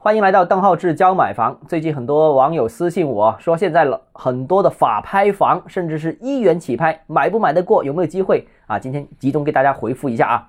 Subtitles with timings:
[0.00, 1.58] 欢迎来到邓浩志教买房。
[1.66, 8.78] 最近很多网友私信我说，现在了很多的法拍房，甚至是一元起拍，买不买得过，有没有机会啊？
[8.78, 10.48] 今天集中给大家回复一下啊。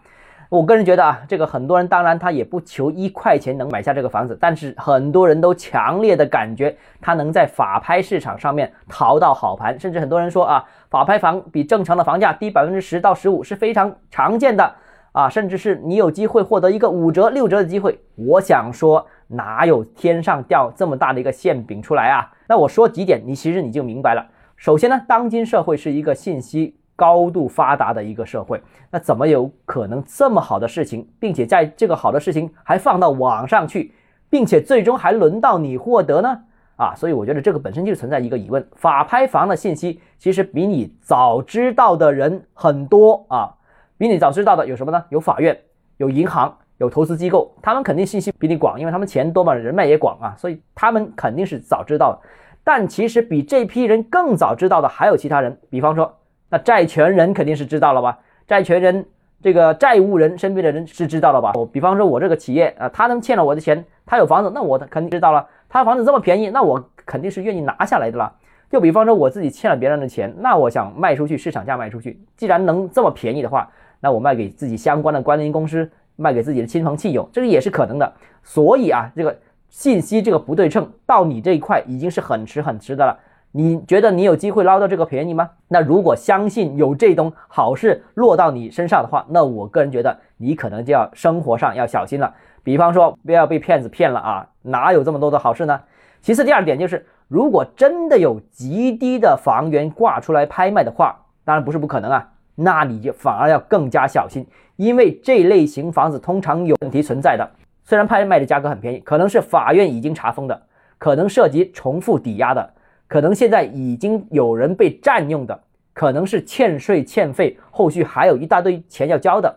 [0.49, 14.75] 我个人觉得啊，这个很多人当然他也不求一块钱能买下这个房子，但是很多人都强烈的感觉他能在法拍市场上面淘到好盘，甚至很多人说啊，法拍房比正常的房价低百分之十到十五是非常常见的
[15.11, 17.99] 啊，甚至是你有机会获得一个五折六折的机会。
[18.15, 22.31] 我想说，哪有天上掉这么大的一个馅饼出来啊？
[22.47, 24.25] 那我说几点，你其实你就明白了。
[24.55, 26.75] 首先呢，当今社会是一个信息。
[26.99, 33.93] 高度发达的一个社会，那怎么有可能这么好的事情，并且在这个好的事情还放到网上去，
[34.29, 36.41] 并且最终还轮到你获得呢？
[36.75, 43.55] 啊，所以我觉得这个本身就存在一个疑问：法拍房的信息其实比你早知道的人很多啊，
[43.99, 45.05] 比你早知道的有什么呢？
[45.09, 45.55] 有法院，
[45.97, 52.19] 有银行，有投资机构，他们肯定信息比你广，因为他们钱多嘛，人脉也广啊，所以他们肯定是早知道的。
[52.63, 56.15] 但其实比这批人更早知道的还有其他人，比方说。
[56.51, 58.17] 那债权人肯定是知道了吧？
[58.47, 59.05] 债权人
[59.39, 61.51] 这个债务人身边的人是知道了吧？
[61.53, 65.45] 我比方说，我这个企业啊，他能欠了我的钱，他有房子，那我肯定知道了。
[65.69, 68.33] 他房子这么便宜，那我肯定是愿意拿下来的了。
[68.67, 72.19] 就比方说，我自己欠了别人的钱，那我想卖出去，市场价卖出去。
[72.35, 73.69] 既然能这么便宜的话，
[73.99, 78.13] 那我卖给自己相关的关联公司，卖给自己的亲朋戚友，这个也是可能的。
[78.43, 79.37] 所以啊，这个
[79.69, 83.17] 信息这个不对称到你这一块已经是很迟很迟的了。
[83.51, 85.49] 你觉得你有机会捞到这个便宜吗？
[85.67, 92.33] 那如果相信有这种好事落到你身上的话，那我个人觉得你可能就要生活上要小心了。
[92.61, 94.47] 比方说，不要被骗子骗了啊！
[94.61, 95.81] 哪有这么多的好事呢？
[96.21, 102.29] 其次，第二点就是，如果真的有极低的房源挂出来拍卖的话，当然不是不可能啊，
[102.61, 107.49] 那你就反而要更加小心，因为这类型房子通常有问题存在的。
[107.85, 110.61] 虽然拍卖的价格很便宜，可能是法院已经查封的，
[110.97, 112.73] 可能涉及重复抵押的。
[113.07, 115.59] 可能现在已经有人被占用的，
[115.93, 119.55] 可能是欠税欠费，后续还有一大堆钱要交的，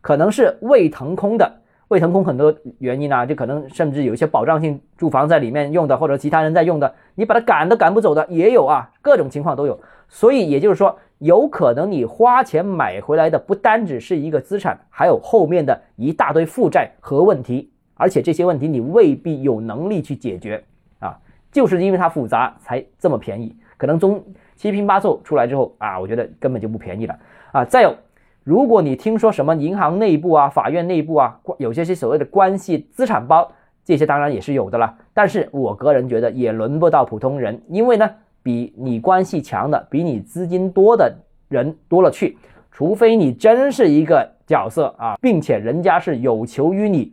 [0.00, 1.59] 可能是未腾空的，
[1.90, 9.76] 未腾空很多原因啊，就可能甚至有一些保障性住房在里面用的，或者其他人在用的，你把它赶都赶不走的也有啊，各种情况都有。
[10.08, 20.62] 所以也就是说，有可能你花钱买回来的不单只是一个资产，还有后面的一大堆负债和问题，而且这些问题你未必有能力去解决
[21.00, 21.18] 啊。
[21.50, 24.24] 就是因为它复杂才这么便宜，可能中
[24.54, 27.18] 七拼八凑出来之后啊，我觉得根本就不便宜了
[27.50, 27.64] 啊。
[27.64, 27.96] 再有，
[28.42, 33.52] 如果你听说什么银行内部啊、法院内部啊，有些些所谓的关系资产包，
[33.84, 34.96] 这些当然也是有的了。
[35.12, 38.10] 但是我个人觉得也轮不到普通人，因为呢，
[38.42, 41.14] 比你关系强的、比你资金多的
[41.48, 42.38] 人多了去，
[42.70, 47.12] 除非你真是一个角色啊，并且人家是有求于你，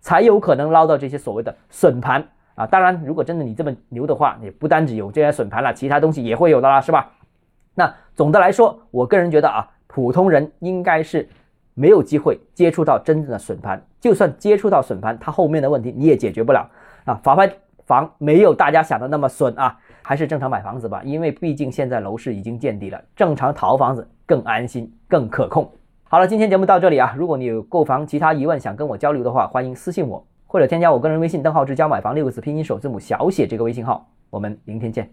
[0.00, 2.24] 才有可能捞到这些所谓的损盘。
[2.54, 7.12] 啊，当然，如果真的你这么牛的话，也不单只有这些损盘了，其他东西也会有的啦，是吧？
[7.74, 11.28] 那总的来说，我个人觉得啊，普通人应该是
[11.74, 16.70] 没有机会接触到真正的损盘，就算接触到损盘，它后面的问题你也解决不了
[17.04, 17.14] 啊。
[17.24, 17.52] 法拍
[17.84, 25.68] 房没有大家想的那么损啊，还是正常买房子吧，因为毕竟现在楼市已经见底了，正常淘房子更安心、更可控。
[26.04, 30.24] 好了，今天节目到这里啊，如果你有购房其他疑问想跟我交流的话，欢迎私信我。
[30.46, 35.08] 或者添加我个人微信“邓浩志教买房”六个字拼音首字母小写这个微信号，我们明天见。